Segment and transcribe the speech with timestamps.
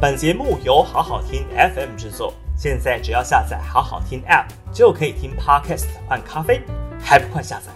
[0.00, 1.44] 本节目由好好听
[1.74, 6.62] FM 制作，现在只要下载好好听 App 就可以听 Podcast 换咖啡，
[7.00, 7.72] 还不快下载？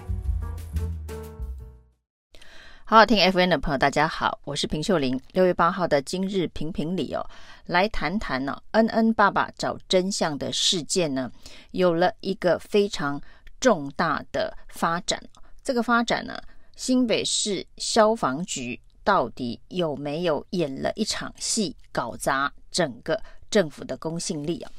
[2.84, 5.20] 好好听 FM 的朋友，大家好，我是平秀玲。
[5.32, 7.28] 六月八号的今日评评理哦，
[7.66, 11.28] 来谈谈呢、哦，恩恩爸爸找真相的事件呢，
[11.72, 13.20] 有了一个非常
[13.58, 15.20] 重大的发展。
[15.64, 16.40] 这个发展呢，
[16.76, 24.70] 新北市消防局到底有没有演了一场戏，搞砸整个政府的公信力啊？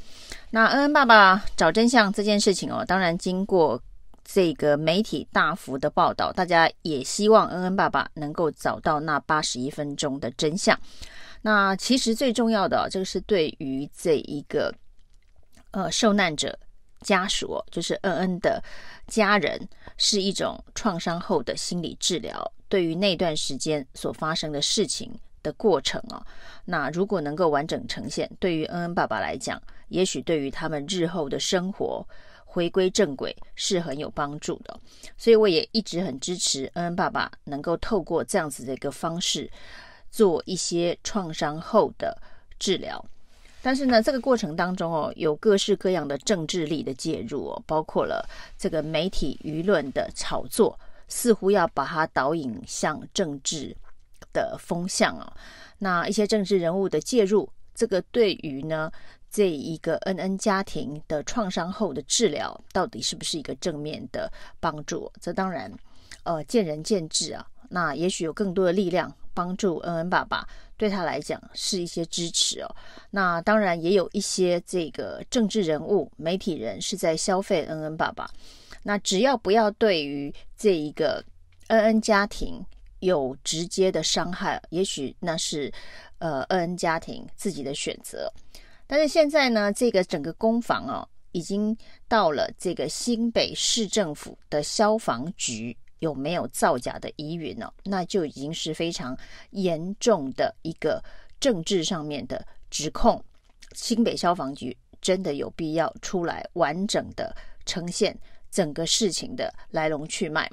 [0.50, 3.82] 那恩恩爸爸找真相这件事情哦，当然经过
[4.24, 10.80] 这个媒体大幅的报道，大家也希望恩恩爸爸能够找到那八十一分钟的真相。
[11.42, 14.74] 那其实最重要的，这个是对于这一个
[15.72, 16.58] 呃受难者
[17.04, 18.64] 家属，就是恩恩的
[19.08, 19.68] 家人，
[19.98, 22.52] 是一种创伤后的心理治疗。
[22.68, 25.14] 对于那段时间所发生的事情
[25.44, 26.26] 的过程啊，
[26.66, 32.04] 那如果能够完整呈现，对于恩恩爸爸来讲，也许对于他们日后的生活
[32.46, 34.80] 回归正轨是很有帮助的。
[35.18, 39.52] 所以我也一直很支持恩恩爸爸能够透过这样子的一个方式
[40.10, 42.18] 做一些创伤后的
[42.58, 43.06] 治疗。
[43.64, 48.24] 但是呢，这个过程当中哦，有各式各样的政治力的介入哦，包括了
[48.60, 50.78] 这个媒体舆论的炒作。
[51.10, 53.76] 似乎要把它导引向政治
[54.32, 55.32] 的风向啊，
[55.78, 58.92] 那一些政治人物的介入，这个对于呢
[59.30, 65.12] 这一个恩恩家庭的创伤后的治疗，到底是不是一个正面的帮助？
[65.22, 65.72] 这当然
[66.24, 67.46] 呃见仁见智啊。
[67.70, 72.76] 那也许有更多的力量帮助恩恩爸爸，对他来讲是一些支持哦。
[73.10, 78.30] 那当然也有一些这个政治人物、媒体人是在消费恩恩爸爸。
[78.84, 81.24] 那只要不要对于这一个
[81.68, 82.64] 恩恩家庭
[83.00, 85.72] 有直接的伤害，也许那是
[86.20, 88.32] 呃恩恩家庭自己的选择。
[88.86, 91.76] 但是现在呢，这个整个攻防哦，已经
[92.08, 97.72] 到了这个新北市政府的消防局有没有造假的疑云呢？
[97.86, 99.18] 那就已经是非常
[99.52, 101.02] 严重的一个
[101.40, 103.24] 政治上面的指控。
[103.74, 108.16] 新北消防局真的有必要出来完整的呈现。
[108.52, 110.48] 整个事情的来龙去脉，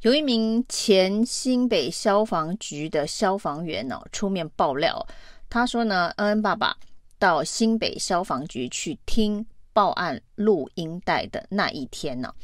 [0.00, 5.06] 有一名前新北消防局的消防员呢、哦、出面爆料，
[5.50, 6.74] 他说呢，恩恩爸爸
[7.18, 9.44] 到新北消防局去听
[9.78, 12.34] 报案录音带的那一天呢，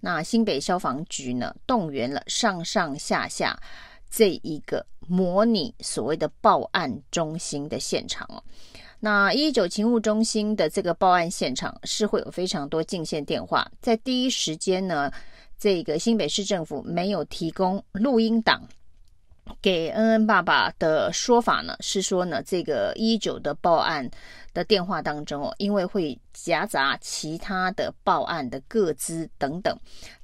[0.00, 3.58] 那新北消防局呢动员了上上下下
[4.10, 8.44] 这一个模拟所谓的报案中心的现场哦。
[9.00, 15.10] 那一一九勤务中心的这个报案现场是会有非常多进线电话，在第一时间呢，
[15.58, 18.68] 这个新北市政府没有提供录音档
[19.60, 24.08] 给恩恩爸爸的说法呢，是说呢，这个一九的报案
[24.54, 29.76] 的电话当中哦，因为会夹杂其他的报案的个资等等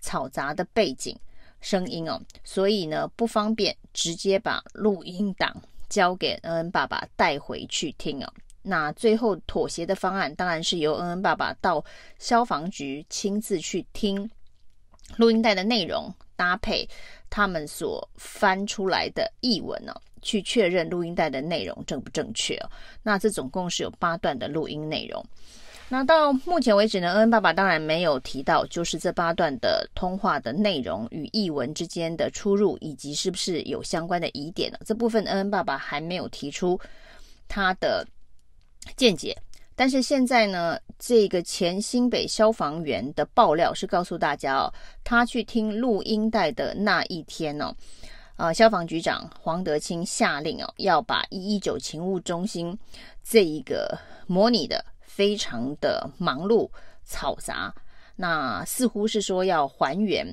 [0.02, 1.16] 嘈杂的背景
[1.60, 5.54] 声音哦，所以呢不方便直接把录音档
[5.88, 8.32] 交给恩恩爸爸带回去听哦。
[8.62, 11.84] 那最后妥协的方案，当然是由恩恩爸爸到
[12.18, 14.30] 消防局亲自去听
[15.16, 16.88] 录音带的内容，搭配
[17.30, 22.70] 他们所翻出来的译文呢、哦，去确认录音带的内容正不正确哦。
[23.02, 25.24] 那这总共是有八段的录音内容。
[25.88, 34.78] 那到目前为止呢，恩恩爸爸当然没有提到，就是这八段的通话的内容与译文之间的出入，以及是不是有相关的疑点呢？
[34.84, 36.78] 这部分恩恩爸爸还没有提出
[37.46, 38.06] 他的。
[38.96, 39.36] 见解，
[39.78, 44.74] 但是现在呢，这个前新北消防员的爆料是告诉大家哦，
[45.04, 47.72] 他去听录音带的那一天哦，
[48.38, 52.76] 呃，消防局长黄德清下令哦，要把一一九勤务中心
[53.22, 53.96] 这一个
[54.26, 56.68] 模拟的非常的忙碌
[57.08, 57.72] 嘈杂，
[58.16, 60.26] 那似乎是说要还原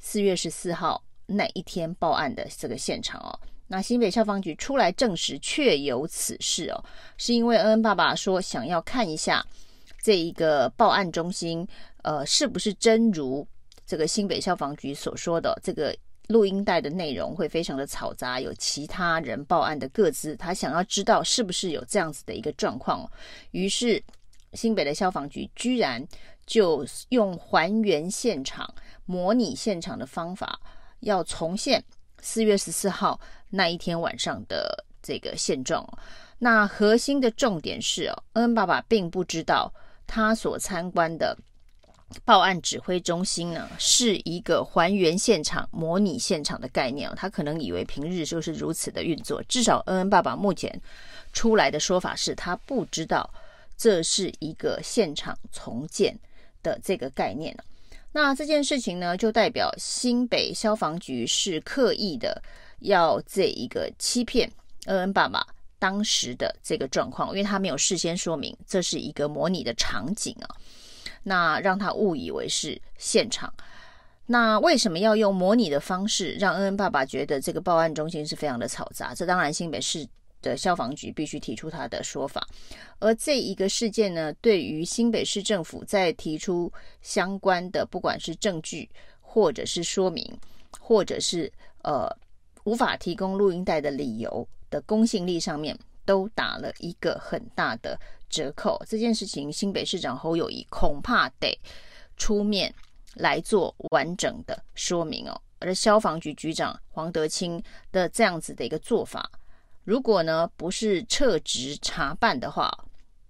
[0.00, 3.38] 四月十四号那一天报案的这个现场哦。
[3.68, 6.84] 那新北消防局出来证实确有此事哦，
[7.18, 9.44] 是因为恩恩爸爸说想要看一下
[10.02, 11.66] 这一个报案中心，
[12.02, 13.46] 呃，是不是真如
[13.86, 15.94] 这个新北消防局所说的，这个
[16.28, 23.10] 录音带的内容会非常的嘈杂，有其他人报案的个资，他想要知道是不是有这样子的一个状况。
[23.50, 24.02] 于是
[24.54, 26.02] 新北的消防局居然
[26.46, 28.66] 就用还原现场、
[29.04, 30.58] 模拟现场的方法，
[31.00, 31.84] 要重现
[32.20, 33.18] 四月十四号。
[33.50, 35.82] 那一天晚上的这个现状，
[36.38, 39.72] 那核心的重点是哦，恩恩爸爸并不知道
[40.06, 41.34] 他所参观的
[42.26, 47.10] 报案指挥中心呢，是一个还原现场、模拟现场的概念。
[47.16, 49.42] 他可能以为平日就是如此的运作。
[49.44, 50.78] 至少恩恩爸爸目前
[51.32, 53.28] 出来的说法是他不知道
[53.78, 56.14] 这是一个现场重建
[56.62, 57.56] 的这个概念。
[58.12, 62.42] 那这件事情呢，就代表新北消防局是刻意的
[62.80, 64.50] 要这一个欺骗
[64.86, 65.46] 恩恩爸爸
[65.78, 70.48] 当时的这个状况，因为他没有事先说明这是一个模拟的场景啊。
[71.22, 73.52] 那让他误以为是现场。
[74.26, 79.14] 那为什么要用模拟的方式让恩恩爸爸觉得这个报案中心是非常的嘈杂？
[79.14, 80.06] 这当然新北市
[80.42, 82.46] 的消防局必须提出他的说法。
[82.98, 88.88] 而这一个事件呢，对于新北市政府在提出相关的不管是证据，
[89.20, 90.38] 或者是说明，
[90.78, 91.52] 或者是
[91.82, 92.08] 呃
[92.64, 97.98] 无法提供录音带的理由的公信力上面，都打了一个很大的。
[98.30, 101.58] 折扣这件事情，新北市长侯友谊恐怕得
[102.18, 102.70] 出面
[103.14, 105.40] 来做完整的说明哦。
[105.60, 107.58] 而消防局局长黄德清
[107.90, 109.30] 的这样子的一个做法，
[109.88, 112.70] 如果呢不是撤职查办的话，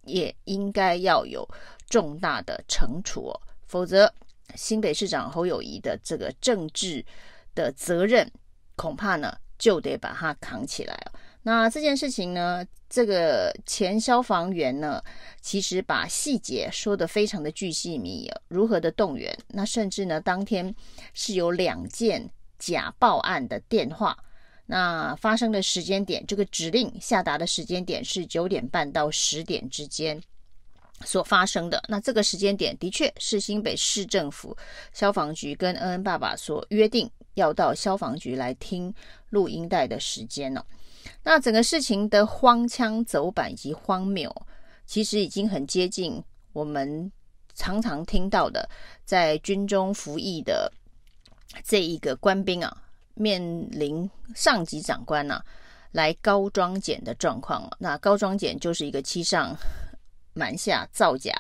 [0.02, 1.48] 也应该要有
[1.88, 4.12] 重大的惩处哦，否则
[4.56, 7.04] 新北市长侯友谊的这个政治
[7.54, 8.28] 的责任，
[8.74, 11.12] 恐怕呢就得把它扛起来哦。
[11.42, 15.00] 那这件事情呢，这个前消防员呢，
[15.40, 20.74] 其实把细节说得非常的巨细靡遗，如何的动员，那甚至呢，当天
[21.14, 22.28] 是有两件
[22.58, 24.18] 假报案的电话，
[24.70, 30.22] 那发生的时间点，这个指令下达的时间点是九点半到十点之间
[31.06, 34.54] 所发生的，那这个时间点的确是新北市政府
[34.92, 38.94] 消防局跟恩恩爸爸所约定要到消防局来听
[39.30, 40.62] 录音带的时间呢。
[41.22, 44.30] 那整个事情的荒腔走板以及荒谬，
[44.84, 46.22] 其实已经很接近
[46.52, 47.10] 我们
[47.54, 48.68] 常常听到的，
[49.06, 50.70] 在军中服役的
[51.64, 52.82] 这一个官兵啊，
[53.18, 55.44] 面临上级长官啊
[55.92, 57.68] 来高装检的状况。
[57.78, 59.56] 那高装检就是一个欺上
[60.34, 61.32] 瞒下、造假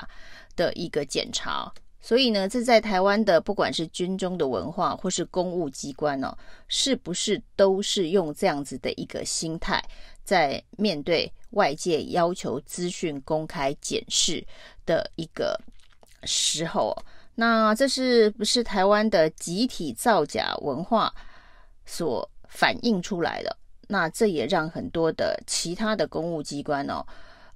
[0.56, 1.72] 的一个检查。
[2.00, 6.34] 所以呢，这在台湾的不管是军中的文化或是公务机关哦，
[6.68, 9.82] 是不是都是用这样子的一个心态，
[10.24, 14.42] 在面对外界要求资讯公开检视
[14.86, 15.60] 的一个
[16.22, 16.96] 时候？
[17.34, 21.12] 那这是不是台湾的集体造假文化
[21.88, 23.56] 所反映出来的？
[23.88, 27.02] 那这也让很多的其他的公务机关哦，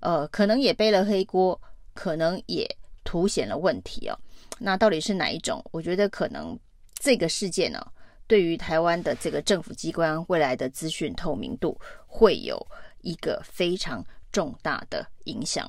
[0.01, 1.61] 呃，可能也背了黑锅，
[1.93, 2.67] 可能也
[3.05, 4.19] 凸显了问题哦。
[4.59, 5.63] 那到底是哪一种？
[5.71, 6.59] 我觉得可能
[6.95, 7.87] 这个事件呢、
[8.27, 12.67] 对于台湾的这个政府机关未来的资讯透明度会有
[13.03, 14.03] 一个非常
[14.33, 15.69] 重大的影响。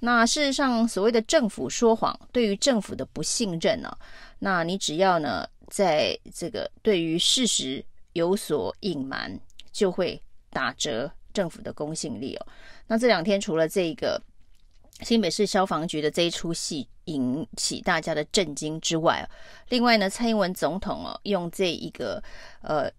[0.00, 3.94] 那事实上，所谓的政府说谎，对于政府的不信任呢、
[4.38, 7.84] 那你只要呢，在这个对于事实
[8.18, 9.40] 有所隐瞒，
[9.72, 10.20] 就会
[10.50, 12.46] 打折政府的公信力哦。
[12.86, 14.20] 那这两天除了这个。
[15.02, 19.24] 新北市消防局的这一出戏引起大家的震惊之外，
[19.68, 22.20] 另外呢，蔡英文总统哦，用这一个
[22.62, 22.90] 呃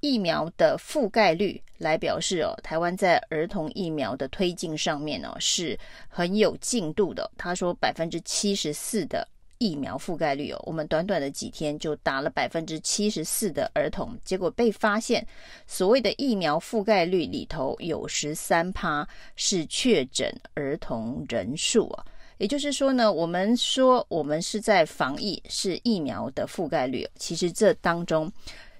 [0.00, 7.30] 疫苗的覆盖率来表示哦，台湾在儿童疫苗的推进上面哦是很有进度的。
[7.38, 9.28] 他说百分之七十四的。
[9.60, 15.24] 疫苗覆盖率哦，我们短短的几天就打了百分之七十四的儿童，结果被发现
[15.66, 22.06] 所谓的疫苗覆盖率里头有十三趴是确诊儿童人数啊，
[22.38, 28.32] 也就是说呢，我们说我们是在防疫，是疫苗的覆盖率，其实这当中。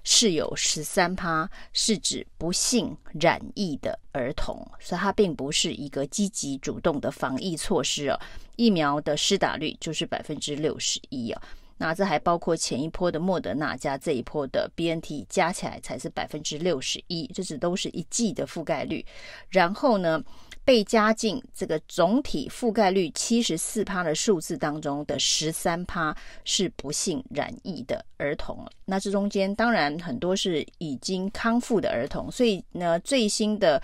[0.03, 8.19] 是有十三趴，是指不幸染疫的儿童，所以它并不是一个积极主动的防疫措施哦。
[8.55, 11.41] 疫苗的施打率就是百分之六十一哦，
[11.77, 19.03] 那这还包括前一波的莫德纳加这一波的 BNT 加起来才是百分之六十一，这只都是一剂的覆盖率。
[19.49, 20.23] 然后呢，
[20.63, 26.15] 被加进这个总体覆盖率七十四趴的数字当中的十三趴
[26.45, 33.81] 是不幸染疫的儿童，那这中间当然很多是已经康复的儿童，所以呢，最新的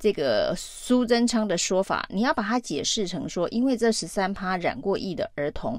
[0.00, 5.78] 这个苏贞昌的说法，你要把它解释成说，因为这十三趴染过疫的儿童，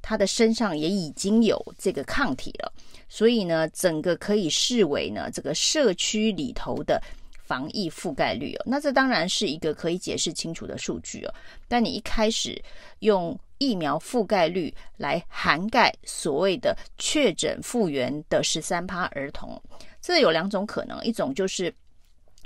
[0.00, 2.72] 他的身上也已经有这个抗体了，
[3.08, 7.02] 所以呢，整个可以视为呢这个社区里头的。
[7.44, 11.34] 防疫覆盖率哦，那这当然是一个可以解释清楚的数据哦。
[11.68, 12.60] 但你一开始
[13.00, 19.60] 用疫苗覆盖率来涵盖所谓的确诊复原的十三趴儿童，
[20.00, 21.72] 这有两种可能：一种就是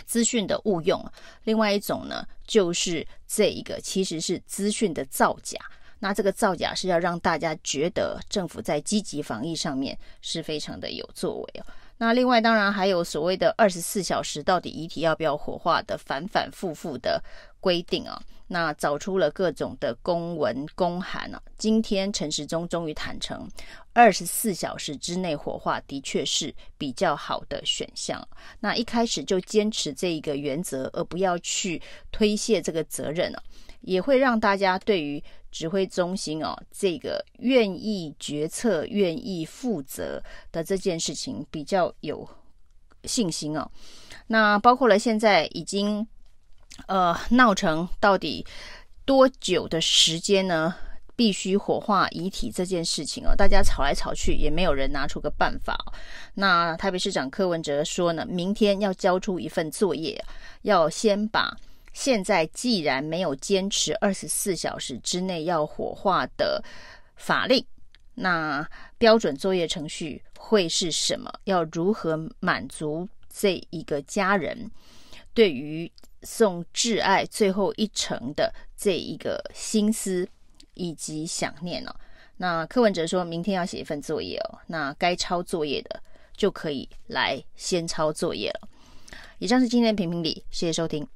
[0.05, 1.03] 资讯的误用，
[1.45, 5.59] 另外一种呢就是这一个其实是资讯的造假。
[5.99, 11.65] 那这个造假是要让大家觉得政府在积极防疫上面是非常的有作为哦。
[11.99, 17.23] 那另外当然还有所谓的二十四小时到底遗体要不要火化的反反复复的
[17.61, 18.23] 规定啊。
[18.49, 21.43] 那找出了各种的公文公函啊。
[21.59, 23.49] 今天陈时中终于坦诚，
[23.93, 28.25] 二十四小时之内火化的确是比较好的选项。
[28.61, 33.43] 那一开始就坚持这一个原则，而不要去推卸这个责任啊。
[33.81, 42.29] 也会让大家对于指挥中心哦，这个愿意决策、愿意负责的这件事情比较有
[43.05, 43.71] 信心哦。
[44.27, 46.07] 那包括了现在已经
[46.87, 48.45] 呃闹成到底
[49.05, 50.75] 多久的时间呢？
[51.19, 55.75] 必须火化遗体这件事情哦，大家吵来吵去也没有人拿出个办法。
[56.35, 60.23] 那台北市长柯文哲说呢，明天要交出一份作业，
[60.61, 61.57] 要先把。
[61.97, 66.63] 现在既然没有坚持二十四小时之内要火化的
[67.17, 67.65] 法令，
[68.17, 71.33] 那标准作业程序会是什么？
[71.45, 74.71] 要如何满足这一个家人
[75.33, 75.91] 对于
[76.23, 80.29] 送挚爱最后一程的这一个心思
[80.75, 81.97] 以及想念呢？
[82.37, 86.03] 那柯文哲说明天要写一份作业哦，那该抄作业的
[86.37, 88.69] 就可以来先抄作业了。
[89.39, 91.09] 以上是今天的评评理，谢谢收听。